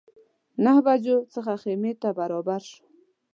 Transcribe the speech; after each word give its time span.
نهه 0.63 0.81
بجو 0.85 1.17
څخه 1.33 1.53
خیمې 1.63 1.91
ته 2.01 2.09
برابر 2.19 2.61
شوو. 2.69 2.83